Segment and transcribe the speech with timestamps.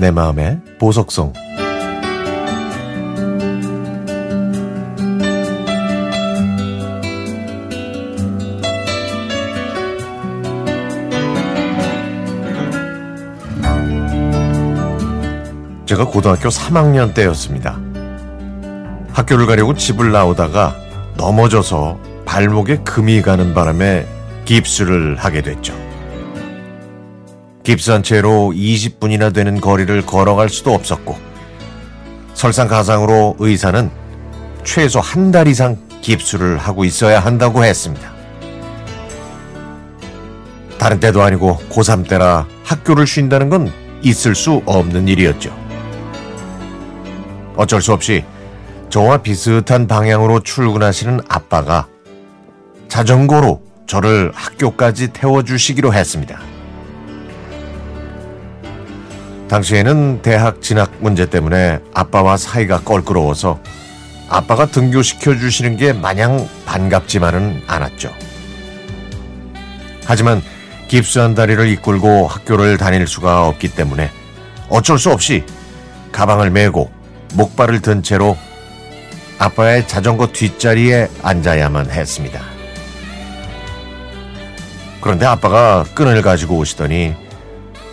[0.00, 1.34] 내 마음의 보석성
[15.84, 17.78] 제가 고등학교 3학년 때였습니다.
[19.12, 20.74] 학교를 가려고 집을 나오다가
[21.18, 24.06] 넘어져서 발목에 금이 가는 바람에
[24.46, 25.89] 깁스를 하게 됐죠.
[27.62, 31.16] 깁스한 채로 20분이나 되는 거리를 걸어갈 수도 없었고
[32.34, 33.90] 설상가상으로 의사는
[34.64, 38.10] 최소 한 달 이상 깁스를 하고 있어야 한다고 했습니다.
[40.78, 43.70] 다른 때도 아니고 고3 때라 학교를 쉰다는 건
[44.02, 45.54] 있을 수 없는 일이었죠.
[47.56, 48.24] 어쩔 수 없이
[48.88, 51.86] 저와 비슷한 방향으로 출근하시는 아빠가
[52.88, 56.40] 자전거로 저를 학교까지 태워주시기로 했습니다.
[59.50, 63.58] 당시에는 대학 진학 문제 때문에 아빠와 사이가 껄끄러워서
[64.28, 68.14] 아빠가 등교시켜 주시는 게 마냥 반갑지만은 않았죠.
[70.04, 70.40] 하지만
[70.86, 74.12] 깁스한 다리를 이끌고 학교를 다닐 수가 없기 때문에
[74.68, 75.44] 어쩔 수 없이
[76.12, 76.88] 가방을 메고
[77.34, 78.38] 목발을 든 채로
[79.40, 82.40] 아빠의 자전거 뒷자리에 앉아야만 했습니다.
[85.00, 87.16] 그런데 아빠가 끈을 가지고 오시더니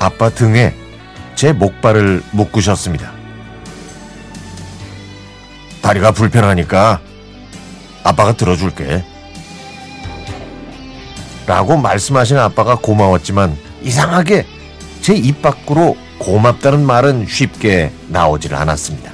[0.00, 0.74] 아빠 등에
[1.34, 3.12] 제 목발을 묶으셨습니다.
[5.82, 7.00] 다리가 불편하니까
[8.02, 9.04] 아빠가 들어줄게.
[11.46, 14.46] 라고 말씀하신 아빠가 고마웠지만 이상하게
[15.02, 19.12] 제 입 밖으로 고맙다는 말은 쉽게 나오질 않았습니다.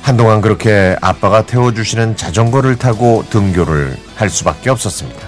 [0.00, 5.20] 한동안 그렇게 아빠가 태워주시는 자전거를 타고 등교를 할 수밖에 없었습니다.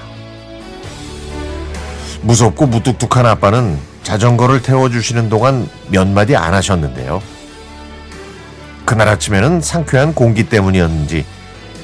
[2.23, 7.23] 무섭고 무뚝뚝한 아빠는 자전거를 태워주시는 동안 몇 마디 안 하셨는데요.
[8.85, 11.25] 그날 아침에는 상쾌한 공기 때문이었는지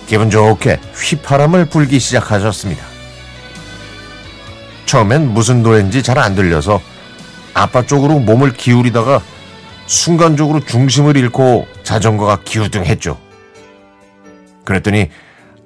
[0.07, 2.85] 기분 좋게 휘파람을 불기 시작하셨습니다.
[4.87, 6.81] 처음엔 무슨 노래인지 잘 안 들려서
[7.55, 9.21] 아빠 쪽으로 몸을 기울이다가
[9.87, 13.19] 순간적으로 중심을 잃고 자전거가 기우등했죠.
[14.65, 15.11] 그랬더니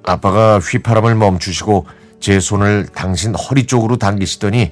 [0.03, 1.87] 아빠가 휘파람을 멈추시고
[2.19, 4.71] 제 손을 당신 허리 쪽으로 당기시더니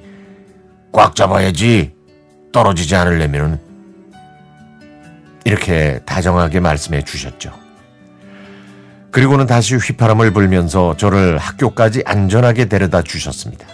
[0.92, 1.92] 꽉 잡아야지
[2.52, 3.58] 떨어지지 않으려면
[5.44, 7.52] 이렇게 다정하게 말씀해 주셨죠.
[9.10, 13.66] 그리고는 다시 휘파람을 불면서 저를 학교까지 안전하게 데려다 주셨습니다.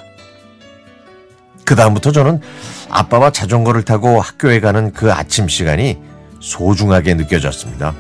[1.64, 2.40] 그다음부터 저는
[2.88, 5.98] 아빠와 자전거를 타고 학교에 가는 그 아침 시간이
[6.40, 7.94] 소중하게 느껴졌습니다.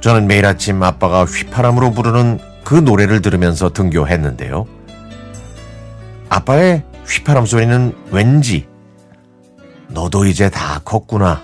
[0.00, 4.66] 저는 매일 아침 아빠가 휘파람으로 부르는 그 노래를 들으면서 등교했는데요.
[6.28, 8.68] 아빠의 휘파람 소리는 왠지
[9.88, 11.42] 너도 이제 다 컸구나.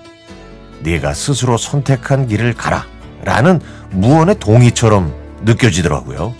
[0.82, 2.86] 네가 스스로 선택한 길을 가라.
[3.24, 3.60] 라는
[3.90, 5.14] 무언의 동의처럼
[5.44, 6.34] 느껴지더라고요.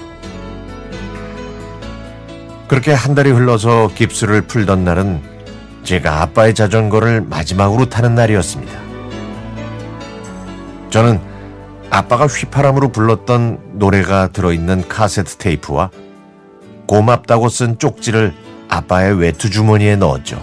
[2.69, 5.23] 그렇게 한 달이 흘러서 깁스를 풀던 날은
[5.85, 8.73] 제가 아빠의 자전거를 마지막으로 타는 날이었습니다.
[10.91, 11.21] 저는
[11.91, 15.91] 아빠가 휘파람으로 불렀던 노래가 들어있는 카세트 테이프와
[16.87, 18.35] 고맙다고 쓴 쪽지를
[18.75, 20.43] 아빠의 외투 주머니에 넣었죠.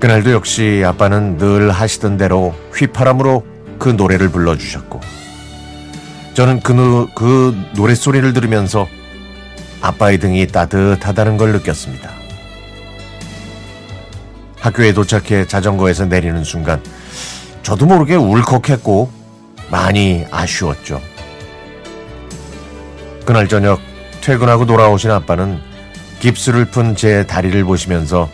[0.00, 3.44] 그날도 역시 아빠는 늘 하시던 대로 휘파람으로
[3.78, 5.00] 그 노래를 불러주셨고,
[6.32, 8.88] 저는 그, 노, 그 노랫소리를 들으면서
[9.80, 12.10] 아빠의 등이 따뜻하다는 걸 느꼈습니다.
[14.60, 16.82] 학교에 도착해 자전거에서 내리는 순간,
[17.62, 19.10] 저도 모르게 울컥했고,
[19.70, 21.00] 많이 아쉬웠죠.
[23.26, 23.80] 그날 저녁
[24.22, 25.73] 퇴근하고 돌아오신 아빠는
[26.24, 28.30] 깁스를 푼 제 다리를 보시면서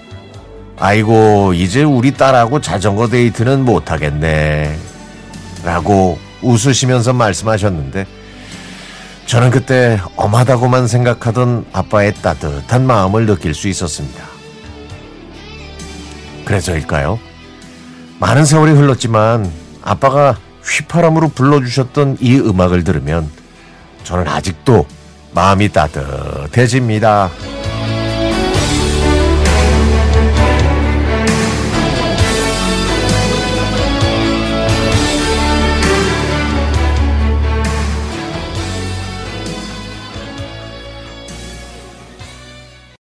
[0.78, 4.78] 아이고 이제 우리 딸하고 자전거 데이트는 못하겠네
[5.64, 8.06] 라고 웃으시면서 말씀하셨는데
[9.26, 14.24] 저는 그때 엄하다고만 생각하던 아빠의 따뜻한 마음을 느낄 수 있었습니다.
[16.44, 17.18] 그래서일까요?
[18.20, 19.50] 많은 세월이 흘렀지만
[19.82, 23.28] 아빠가 휘파람으로 불러주셨던 이 음악을 들으면
[24.04, 24.86] 저는 아직도
[25.32, 27.30] 마음이 따뜻해집니다.